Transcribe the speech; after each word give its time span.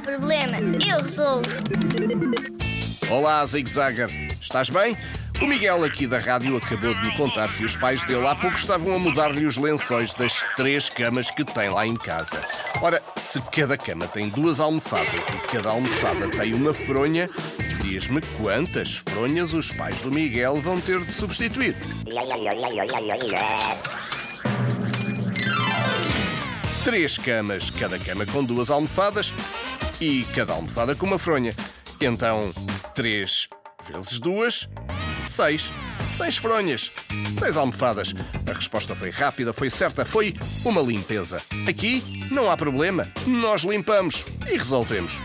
problema, 0.00 0.58
eu 0.86 1.02
resolvo. 1.02 1.50
Olá, 3.10 3.44
Zig 3.46 3.70
Zagger. 3.70 4.10
Estás 4.40 4.68
bem? 4.70 4.96
O 5.40 5.46
Miguel 5.46 5.84
aqui 5.84 6.06
da 6.06 6.18
rádio 6.18 6.56
acabou 6.56 6.94
de 6.94 7.00
me 7.02 7.16
contar 7.16 7.54
que 7.54 7.64
os 7.64 7.76
pais 7.76 8.02
dele 8.04 8.26
há 8.26 8.34
pouco 8.34 8.56
estavam 8.56 8.94
a 8.94 8.98
mudar-lhe 8.98 9.44
os 9.44 9.56
lençóis 9.58 10.14
das 10.14 10.42
três 10.56 10.88
camas 10.88 11.30
que 11.30 11.44
tem 11.44 11.68
lá 11.68 11.86
em 11.86 11.94
casa. 11.94 12.40
Ora, 12.80 13.02
se 13.16 13.40
cada 13.50 13.76
cama 13.76 14.08
tem 14.08 14.30
duas 14.30 14.60
almofadas 14.60 15.28
e 15.28 15.46
cada 15.46 15.70
almofada 15.70 16.28
tem 16.28 16.54
uma 16.54 16.72
fronha, 16.72 17.28
diz-me 17.82 18.22
quantas 18.38 18.96
fronhas 18.96 19.52
os 19.52 19.70
pais 19.72 20.00
do 20.00 20.10
Miguel 20.10 20.56
vão 20.56 20.80
ter 20.80 21.00
de 21.00 21.12
substituir. 21.12 21.76
Três 26.82 27.18
camas, 27.18 27.70
cada 27.70 27.98
cama 27.98 28.24
com 28.24 28.42
duas 28.42 28.70
almofadas 28.70 29.32
e 30.00 30.24
cada 30.34 30.52
almofada 30.52 30.94
com 30.94 31.06
uma 31.06 31.18
fronha. 31.18 31.54
Então, 32.00 32.52
três 32.94 33.48
vezes 33.90 34.20
duas, 34.20 34.68
seis. 35.28 35.70
Seis 36.16 36.38
fronhas, 36.38 36.90
seis 37.38 37.56
almofadas. 37.58 38.14
A 38.50 38.54
resposta 38.54 38.94
foi 38.94 39.10
rápida, 39.10 39.52
foi 39.52 39.68
certa, 39.68 40.02
foi 40.02 40.34
uma 40.64 40.80
limpeza. 40.80 41.42
Aqui 41.68 42.02
não 42.30 42.50
há 42.50 42.56
problema. 42.56 43.06
Nós 43.26 43.62
limpamos 43.62 44.24
e 44.50 44.56
resolvemos. 44.56 45.20